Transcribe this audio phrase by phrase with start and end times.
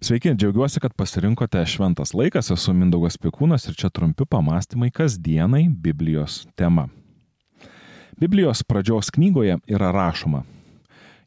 [0.00, 6.44] Sveiki, džiaugiuosi, kad pasirinkote šventas laikas, esu Mindaugas Pikūnas ir čia trumpi pamastymai kasdienai Biblijos
[6.54, 6.84] tema.
[8.20, 10.44] Biblijos pradžios knygoje yra rašoma.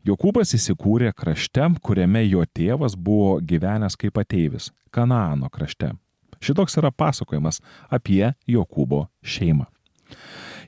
[0.08, 5.92] Jokūbas įsikūrė krašte, kuriame jo tėvas buvo gyvenęs kaip ateivis- Kanaano krašte.
[6.40, 7.60] Šitoks yra pasakojimas
[7.92, 9.68] apie Jokūbo šeimą.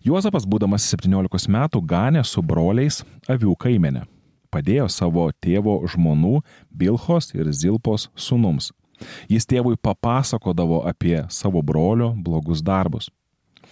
[0.03, 4.03] Juozapas, būdamas 17 metų, ganė su broliais avių kaimenę
[4.53, 8.71] padėjo savo tėvo žmonų Bilhos ir Zilpos sunums.
[9.31, 13.09] Jis tėvui papasakodavo apie savo brolio blogus darbus.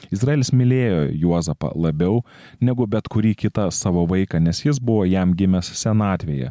[0.09, 2.23] Izraelis mylėjo Juozapą labiau
[2.63, 6.49] negu bet kurį kitą savo vaiką, nes jis buvo jam gimęs senatvėje.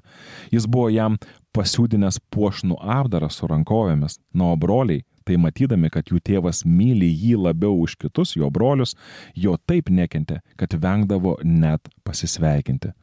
[0.54, 1.18] Jis buvo jam
[1.56, 7.74] pasiūdinęs puošnų apdarą su rankovėmis, nuo broliai, tai matydami, kad jų tėvas myli jį labiau
[7.82, 8.94] už kitus jo brolius,
[9.34, 12.94] jo taip nekentė, kad vengdavo net pasisveikinti.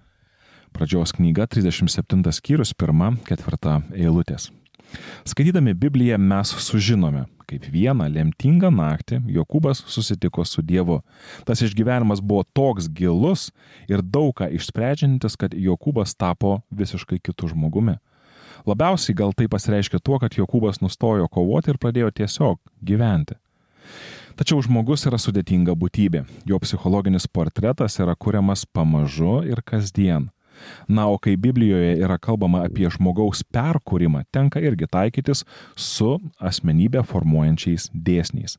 [0.78, 4.52] Pradžios knyga 37 skyrius 1-4 eilutės.
[5.26, 11.00] Skaitydami Bibliją mes sužinome, kaip vieną lemtingą naktį Jokūbas susitiko su Dievu.
[11.50, 13.48] Tas išgyvenimas buvo toks gilus
[13.90, 17.98] ir daug ką išsprendžiantis, kad Jokūbas tapo visiškai kitų žmogumi.
[18.70, 23.42] Labiausiai gal tai pasireiškia tuo, kad Jokūbas nustojo kovoti ir pradėjo tiesiog gyventi.
[24.38, 26.28] Tačiau žmogus yra sudėtinga būtybė.
[26.46, 30.30] Jo psichologinis portretas yra kuriamas pamažu ir kasdien.
[30.88, 35.44] Na, o kai Biblijoje yra kalbama apie žmogaus perkūrimą, tenka irgi taikytis
[35.76, 38.58] su asmenybę formuojančiais dėsniais.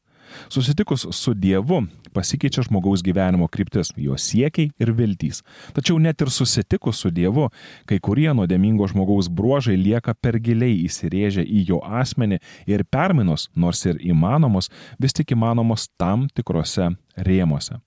[0.48, 1.82] Susitikus su Dievu
[2.12, 5.42] pasikeičia žmogaus gyvenimo kryptis, jo siekiai ir viltys.
[5.76, 7.48] Tačiau net ir susitikus su Dievu,
[7.88, 12.40] kai kurie nuodėmingo žmogaus bruožai lieka per giliai įsirėžę į jo asmenį
[12.70, 17.78] ir perminos, nors ir įmanomos, vis tik įmanomos tam tikrose rėmose.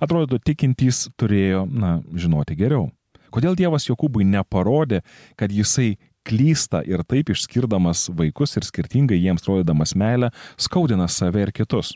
[0.00, 2.90] Atrodo, tikintys turėjo, na, žinoti geriau.
[3.34, 5.02] Kodėl Dievas Jokūbui neparodė,
[5.38, 5.96] kad jisai
[6.26, 11.94] klysta ir taip išskirdamas vaikus ir skirtingai jiems rodydamas meilę, skaudina save ir kitus?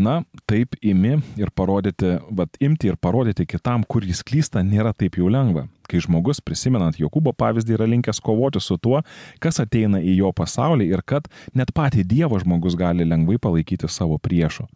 [0.00, 5.18] Na, taip imi ir parodyti, vad imti ir parodyti kitam, kur jis klysta, nėra taip
[5.18, 5.66] jau lengva.
[5.90, 9.02] Kai žmogus, prisimenant Jokūbo pavyzdį, yra linkęs kovoti su tuo,
[9.42, 14.18] kas ateina į jo pasaulį ir kad net patį Dievą žmogus gali lengvai palaikyti savo
[14.22, 14.68] priešu.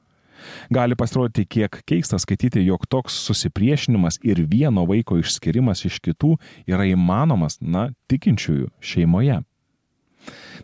[0.74, 6.36] Gali pasirodyti kiek keista skaityti, jog toks susipriešinimas ir vieno vaiko išskirimas iš kitų
[6.70, 9.42] yra įmanomas, na, tikinčiųjų šeimoje.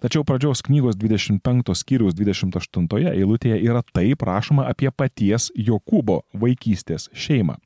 [0.00, 7.58] Tačiau pradžios knygos 25 skyriaus 28 eilutėje yra taip rašoma apie paties Jokūbo vaikystės šeimą.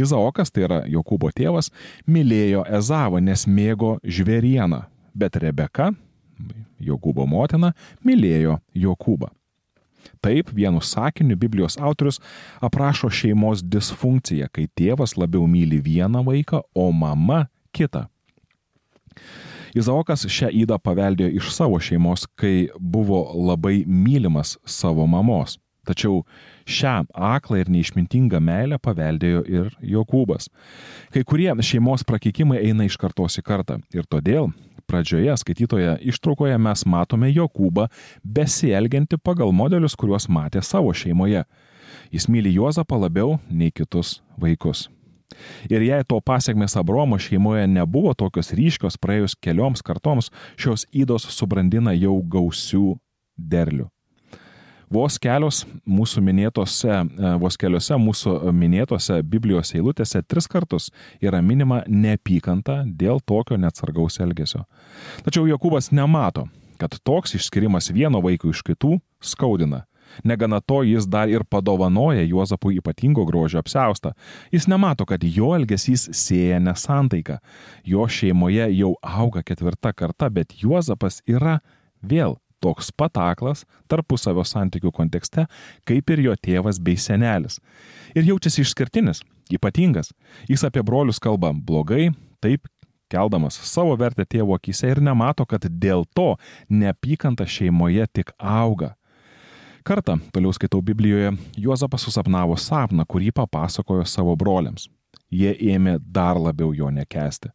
[0.00, 1.70] Izaokas, tai yra Jokūbo tėvas,
[2.08, 4.80] mylėjo Ezavą, nes mėgo žvėrieną,
[5.14, 5.92] bet Rebeka,
[6.82, 7.72] Jokūbo motina,
[8.02, 9.30] mylėjo Jokūbą.
[10.22, 12.20] Taip, vienu sakiniu Biblijos autorius
[12.60, 18.06] aprašo šeimos disfunkciją, kai tėvas labiau myli vieną vaiką, o mama kitą.
[19.72, 25.56] Izaokas šią įdą paveldėjo iš savo šeimos, kai buvo labai mylimas savo mamos.
[25.82, 26.20] Tačiau
[26.62, 30.46] šią aklą ir neišmintingą meilę paveldėjo ir Jokūbas.
[31.10, 34.52] Kai kurie šeimos prakikimai eina iš kartos į kartą ir todėl
[34.86, 37.88] pradžioje skaitytoje ištraukoje mes matome Jokūbą
[38.22, 41.42] besielgianti pagal modelius, kuriuos matė savo šeimoje.
[42.12, 44.86] Jis myli Juozapą labiau nei kitus vaikus.
[45.72, 51.96] Ir jei to pasiekmes Abromo šeimoje nebuvo tokios ryškios praėjus kelioms kartoms, šios įdos subrandina
[51.96, 52.92] jau gausių
[53.36, 53.88] derlių.
[54.92, 60.90] Vos kelios mūsų minėtose, e, vos keliose mūsų minėtose Biblijos eilutėse tris kartus
[61.22, 64.66] yra minima neapykanta dėl tokio neatsargaus elgesio.
[65.24, 66.44] Tačiau Jokūbas nemato,
[66.76, 69.86] kad toks išskirimas vieno vaiko iš kitų skaudina.
[70.28, 74.12] Negana to, jis dar ir padovanoja Juozapui ypatingo grožio apseustą.
[74.52, 77.38] Jis nemato, kad jo elgesys sėja nesantaiką.
[77.88, 81.62] Jo šeimoje jau auga ketvirta karta, bet Juozapas yra
[82.04, 85.46] vėl toks pat aklas tarpusavio santykių kontekste,
[85.88, 87.58] kaip ir jo tėvas bei senelis.
[88.14, 90.12] Ir jaučiasi išskirtinis, ypatingas.
[90.50, 92.10] Jis apie brolius kalba blogai,
[92.42, 92.68] taip
[93.12, 96.34] keldamas savo vertę tėvo akise ir nemato, kad dėl to
[96.70, 98.94] neapykanta šeimoje tik auga.
[99.82, 104.86] Kartą, toliau skaitau Biblijoje, Juozapas susapnavo sapną, kurį papasakojo savo broliams.
[105.32, 107.50] Jie ėmė dar labiau jo nekesti.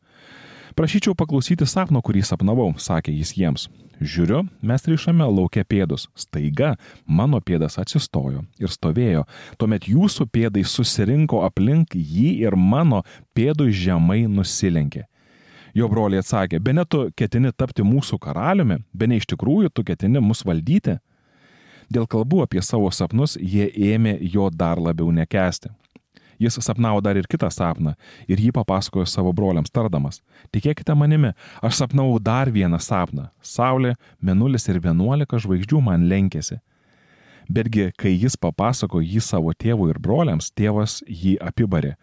[0.77, 3.63] Prašyčiau paklausyti sapno, kurį sapnavau, sakė jis jiems.
[3.97, 6.03] Žiūriu, mes ryšame laukia pėdus.
[6.13, 6.75] Staiga
[7.09, 9.23] mano pėdas atsistojo ir stovėjo.
[9.57, 13.01] Tuomet jūsų pėdai susirinko aplink jį ir mano
[13.33, 15.07] pėdui žemai nusilenkė.
[15.73, 19.81] Jo broliai atsakė, be ne tu ketini tapti mūsų karaliumi, be ne iš tikrųjų tu
[19.87, 20.99] ketini mus valdyti.
[21.89, 25.73] Dėl kalbų apie savo sapnus jie ėmė jo dar labiau nekesti.
[26.37, 27.95] Jis sapnavo dar ir kitą sapną
[28.29, 30.21] ir jį papasakojo savo broliams tardamas.
[30.53, 33.29] Tikėkite manimi, aš sapnavau dar vieną sapną.
[33.41, 36.59] Saulė, menulis ir vienuolika žvaigždžių man lenkėsi.
[37.47, 41.93] Betgi, kai jis papasako jį savo tėvui ir broliams, tėvas jį apibarė.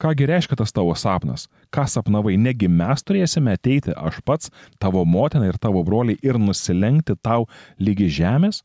[0.00, 1.44] Kągi reiškia tas tavo sapnas?
[1.68, 2.38] Ką sapnavai?
[2.40, 4.50] Negi mes turėsime ateiti, aš pats,
[4.80, 7.44] tavo motina ir tavo broliai ir nusilenkti tau
[7.76, 8.64] lygi žemės?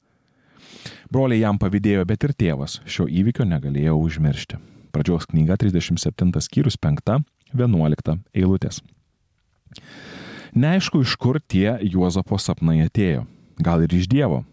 [1.12, 4.79] Broliai jam pavydėjo, bet ir tėvas šio įvykio negalėjo užmiršti.
[4.94, 8.81] Pradžios knyga 37 skyrius 5-11 eilutės.
[10.57, 13.27] Neaišku, iš kur tie Juozapo sapnai atėjo.
[13.62, 14.44] Gal ir iš Dievo,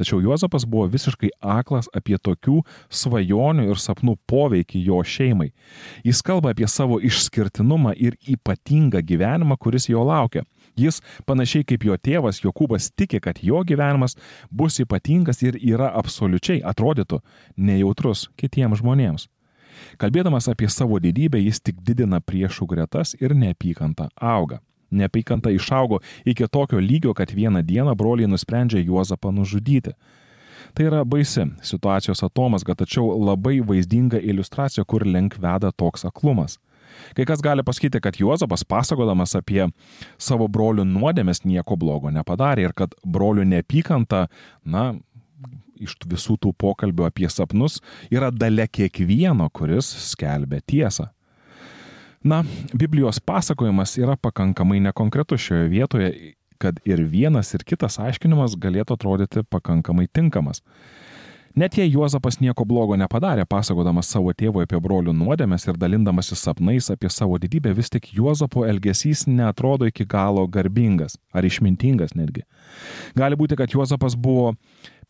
[0.00, 5.50] Tačiau Juozapas buvo visiškai aklas apie tokių svajonių ir sapnų poveikį jo šeimai.
[6.06, 10.46] Jis kalba apie savo išskirtinumą ir ypatingą gyvenimą, kuris jo laukia.
[10.78, 14.16] Jis, panašiai kaip jo tėvas Jokūbas, tiki, kad jo gyvenimas
[14.48, 17.20] bus ypatingas ir yra absoliučiai, atrodytų,
[17.58, 19.28] nejautrus kitiems žmonėms.
[20.00, 24.60] Kalbėdamas apie savo didybę, jis tik didina priešų gretas ir neapykantą auga.
[24.90, 29.94] Neapykanta išaugo iki tokio lygio, kad vieną dieną broliai nusprendžia Juozapą nužudyti.
[30.74, 36.58] Tai yra baisi situacijos atomasga, tačiau labai vaizdinga iliustracija, kur link veda toks aklumas.
[37.14, 39.62] Kai kas gali pasakyti, kad Juozapas pasakodamas apie
[40.18, 44.26] savo brolių nuodėmės nieko blogo nepadarė ir kad brolių neapykanta,
[44.64, 44.84] na,
[45.80, 47.80] iš visų tų pokalbių apie sapnus
[48.12, 51.10] yra dalė kiekvieno, kuris skelbia tiesą.
[52.22, 52.42] Na,
[52.76, 56.10] Biblijos pasakojimas yra pakankamai nekonkretus šioje vietoje,
[56.60, 60.60] kad ir vienas ir kitas aiškinimas galėtų atrodyti pakankamai tinkamas.
[61.56, 66.92] Net jei Juozapas nieko blogo nepadarė, pasakodamas savo tėvui apie brolių nuodėmės ir dalindamasis sapnais
[66.92, 72.44] apie savo didybę, vis tik Juozapo elgesys netrodo iki galo garbingas ar išmintingas netgi.
[73.18, 74.52] Gali būti, kad Juozapas buvo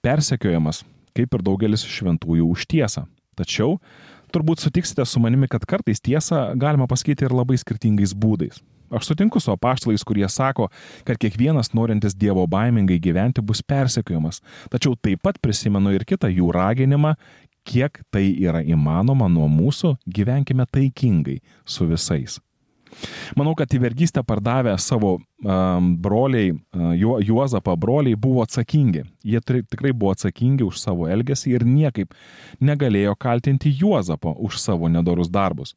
[0.04, 0.82] persekiojamas,
[1.16, 3.06] kaip ir daugelis šventųjų už tiesą.
[3.38, 3.78] Tačiau
[4.34, 8.60] turbūt sutiksite su manimi, kad kartais tiesą galima pasakyti ir labai skirtingais būdais.
[8.90, 10.66] Aš sutinku su apaštalais, kurie sako,
[11.06, 14.40] kad kiekvienas norintis Dievo baimingai gyventi bus persekiojamas.
[14.70, 17.14] Tačiau taip pat prisimenu ir kitą jų raginimą,
[17.62, 22.40] kiek tai yra įmanoma nuo mūsų, gyvenkime taikingai su visais.
[23.38, 26.94] Manau, kad į vergystę pardavę savo um, broliai, uh,
[27.26, 29.04] Juozapą broliai buvo atsakingi.
[29.24, 32.14] Jie tikrai buvo atsakingi už savo elgesį ir niekaip
[32.60, 35.74] negalėjo kaltinti Juozapo už savo nedorus darbus.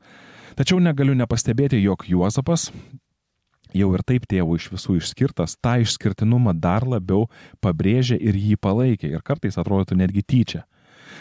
[0.58, 2.70] Tačiau negaliu nepastebėti, jog Juozapas
[3.74, 7.28] jau ir taip tėvų iš visų išskirtas, tą išskirtinumą dar labiau
[7.64, 10.64] pabrėžė ir jį palaikė ir kartais atrodytų netgi tyčia.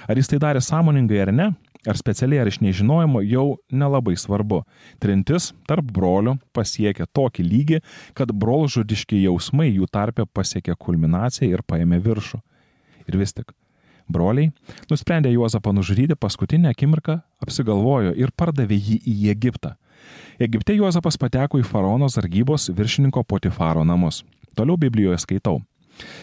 [0.09, 1.49] Ar jis tai darė sąmoningai ar ne,
[1.89, 4.63] ar specialiai ar iš nežinojimo jau nelabai svarbu.
[5.03, 7.81] Trintis tarp brolių pasiekė tokį lygį,
[8.19, 12.41] kad brolžudiški jausmai jų tarpe pasiekė kulminaciją ir paėmė viršų.
[13.11, 13.51] Ir vis tik,
[14.09, 14.53] broliai
[14.91, 19.75] nusprendė Juozapą nužudyti paskutinę akimirką, apsigalvojo ir pardavė jį į Egiptą.
[20.43, 24.23] Egipte Juozapas pateko į faraono sargybos viršininko Potifaro namus.
[24.59, 25.61] Toliau Biblijoje skaitau.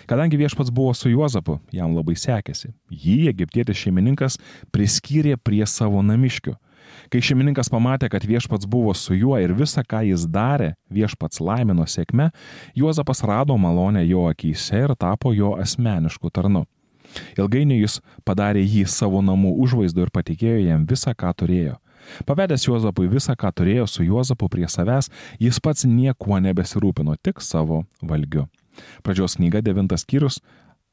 [0.10, 2.74] Kadangi viešpats buvo su Juozapu, jam labai sekėsi.
[2.90, 4.40] Jį egiptietis šeimininkas
[4.74, 6.56] priskyrė prie savo namiškių.
[7.10, 11.86] Kai šeimininkas pamatė, kad viešpats buvo su juo ir visą, ką jis darė, viešpats laimino
[11.90, 12.30] sėkme,
[12.78, 16.66] Juozapas rado malonę jo akise ir tapo jo asmenišku tarnu.
[17.38, 21.80] Ilgainiui jis padarė jį savo namų užvaizdu ir patikėjo jam visą, ką turėjo.
[22.26, 25.10] Pavedęs Juozapui visą, ką turėjo su Juozapu prie savęs,
[25.42, 28.48] jis pats niekuo nebesirūpino, tik savo valgiu.
[29.06, 30.40] Pradžios knyga 9 skyrius,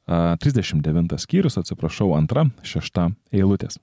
[0.06, 3.80] 39 skyrius, atsiprašau, 2-6 eilutės.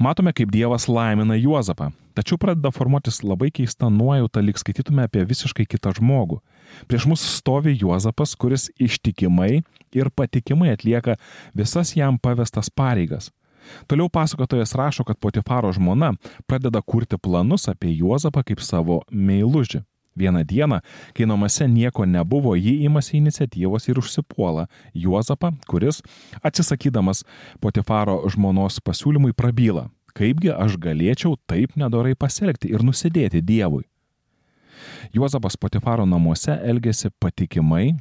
[0.00, 5.64] Matome, kaip Dievas laimina Juozapą, tačiau pradeda formuotis labai keista nuojauta, lyg skaitytume apie visiškai
[5.68, 6.40] kitą žmogų.
[6.90, 9.62] Prieš mus stovi Juozapas, kuris ištikimai
[9.96, 11.16] ir patikimai atlieka
[11.56, 13.30] visas jam pavestas pareigas.
[13.88, 16.12] Toliau pasakotojas rašo, kad Potifaro žmona
[16.46, 19.82] pradeda kurti planus apie Juozapą kaip savo meilužį.
[20.16, 20.80] Vieną dieną,
[21.14, 26.00] kai namuose nieko nebuvo, ji imasi iniciatyvos ir užsipuola Juozapą, kuris,
[26.42, 27.24] atsisakydamas
[27.60, 33.84] Potifaro žmonos pasiūlymui, prabyla, kaipgi aš galėčiau taip nedorai pasielgti ir nusidėti Dievui.
[35.12, 37.94] Juozapas Potifaro namuose elgėsi patikimai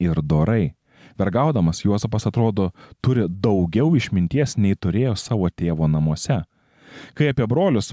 [0.00, 0.74] ir dorai.
[1.18, 2.70] Vergaudamas Juozapas atrodo
[3.02, 6.44] turi daugiau išminties nei turėjo savo tėvo namuose.
[7.14, 7.92] Kai apie brolius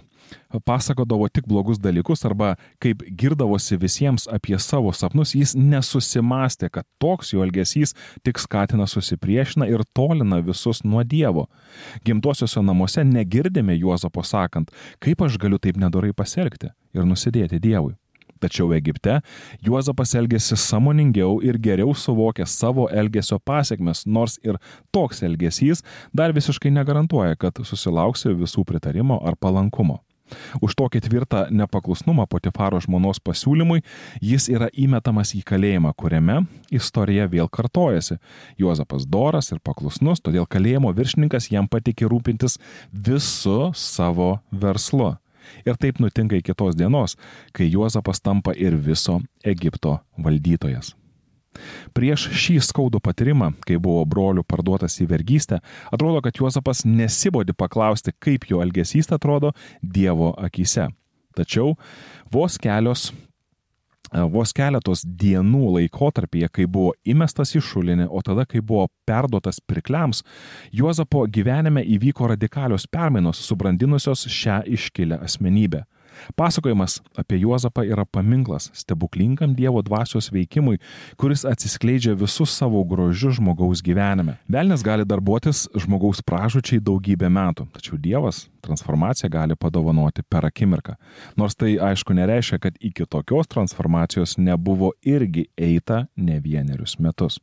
[0.66, 7.34] pasakodavo tik blogus dalykus arba kaip girdavosi visiems apie savo sapnus, jis nesusimastė, kad toks
[7.34, 7.94] jo elgesys
[8.26, 11.48] tik skatina susipriešina ir tolina visus nuo Dievo.
[12.06, 14.72] Gimtuosiuose namuose negirdime Juozapo sakant,
[15.04, 17.94] kaip aš galiu taip nedorai pasielgti ir nusidėti Dievui.
[18.44, 19.20] Tačiau Egipte
[19.66, 24.60] Juozapas elgėsi samoningiau ir geriau suvokė savo elgesio pasiekmes, nors ir
[24.96, 30.02] toks elgesys dar visiškai negarantuoja, kad susilauksi visų pritarimo ar palankumo.
[30.58, 33.84] Už tokį tvirtą nepaklusnumą Potifaro žmonos pasiūlymui
[34.26, 36.40] jis yra įmetamas į kalėjimą, kuriame
[36.74, 38.18] istorija vėl kartojasi.
[38.62, 42.58] Juozapas doras ir paklusnus, todėl kalėjimo viršininkas jam patikė rūpintis
[42.90, 45.14] visu savo verslu.
[45.66, 47.18] Ir taip nutinka iki tos dienos,
[47.56, 50.94] kai Juozapas tampa ir viso Egipto valdytojas.
[51.96, 55.62] Prieš šį skaudų patyrimą, kai buvo brolių parduotas į vergystę,
[55.94, 60.90] atrodo, kad Juozapas nesibodi paklausti, kaip jo elgesys atrodo Dievo akise.
[61.36, 61.76] Tačiau
[62.32, 63.10] vos kelios
[64.32, 70.24] vos keletos dienų laikotarpyje, kai buvo įmestas į šulinį, o tada, kai buvo perduotas pirkliams,
[70.76, 75.86] Juozapo gyvenime įvyko radikalios permainos, subrandinusios šią iškilę asmenybę.
[76.36, 80.80] Pasakojimas apie Juozapą yra paminklas stebuklingam Dievo dvasios veikimui,
[81.18, 84.38] kuris atsiskleidžia visus savo grožiu žmogaus gyvenime.
[84.48, 90.96] Velnes gali darbuotis žmogaus pražučiai daugybę metų, tačiau Dievas transformaciją gali padovanoti per akimirką.
[91.38, 97.40] Nors tai aišku nereiškia, kad iki tokios transformacijos nebuvo irgi eita ne vienerius metus.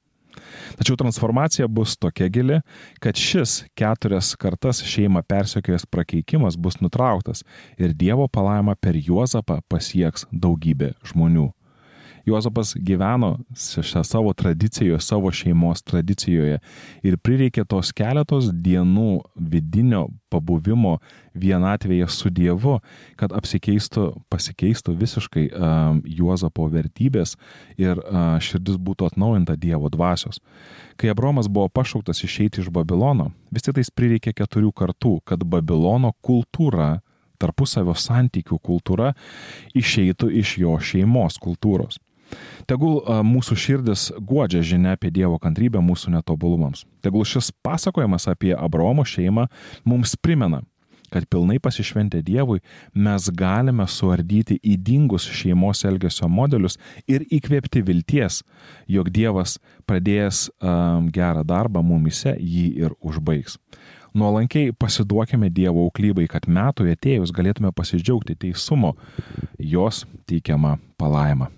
[0.79, 2.61] Tačiau transformacija bus tokia gili,
[3.03, 7.45] kad šis keturias kartas šeimą persekiojęs prakeikimas bus nutrauktas
[7.79, 11.51] ir Dievo palaima per Juozapą pasieks daugybė žmonių.
[12.27, 16.61] Juozapas gyveno šią savo tradicijoje, savo šeimos tradicijoje
[17.03, 20.99] ir prireikė tos keletos dienų vidinio pabuvimo
[21.35, 22.79] vienatvėje su Dievu,
[23.21, 27.35] kad apsikeistų, pasikeistų visiškai uh, Juozapo vertybės
[27.77, 30.41] ir uh, širdis būtų atnaujinta Dievo dvasios.
[30.97, 36.15] Kai Abromas buvo pašauktas išeiti iš Babilono, vis tik tais prireikė keturių kartų, kad Babilono
[36.25, 37.01] kultūra
[37.43, 39.13] tarpusavio santykių kultūra
[39.75, 41.99] išeitų iš jo šeimos kultūros.
[42.71, 46.87] Tegul mūsų širdis godžia žinia apie Dievo kantrybę mūsų netobulumams.
[47.03, 49.49] Tegul šis pasakojimas apie Abraomo šeimą
[49.89, 50.63] mums primena,
[51.13, 52.63] kad pilnai pasišventę Dievui
[52.95, 56.79] mes galime suardyti įdingus šeimos elgesio modelius
[57.11, 58.41] ir įkvėpti vilties,
[58.89, 59.59] jog Dievas
[59.89, 63.59] pradėjęs um, gerą darbą mumise jį ir užbaigs.
[64.15, 68.93] Nuolankiai pasiduokime Dievo auklybai, kad metų atėjus galėtume pasidžiaugti teisumo
[69.57, 71.49] jos teikiamą palaimą.